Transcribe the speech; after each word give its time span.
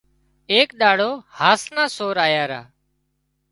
ايڪ 0.51 0.69
ۮاڙو 0.79 1.11
هاس 1.37 1.61
نا 1.75 1.83
سور 1.95 2.15
آيا 2.25 2.43
را 2.51 2.61